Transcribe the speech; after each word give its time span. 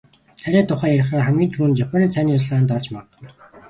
Цайны 0.41 0.61
тухай 0.69 0.89
ярихаар 0.95 1.23
хамгийн 1.27 1.51
түрүүнд 1.53 1.81
"Японы 1.85 2.05
цайны 2.13 2.29
ёслол" 2.37 2.47
санаанд 2.49 2.75
орж 2.77 2.87
магадгүй. 2.95 3.29